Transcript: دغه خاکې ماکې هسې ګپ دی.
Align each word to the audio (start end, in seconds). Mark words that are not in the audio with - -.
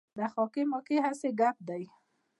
دغه 0.17 0.29
خاکې 0.33 0.61
ماکې 0.71 0.97
هسې 1.05 1.29
ګپ 1.39 1.57
دی. 1.67 1.83